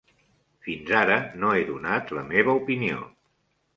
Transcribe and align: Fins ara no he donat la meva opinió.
Fins 0.67 0.93
ara 1.01 1.17
no 1.43 1.53
he 1.57 1.61
donat 1.67 2.15
la 2.21 2.25
meva 2.33 2.57
opinió. 2.63 3.09